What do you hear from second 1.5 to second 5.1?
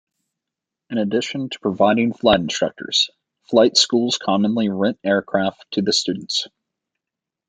providing flight instructors, flight schools commonly rent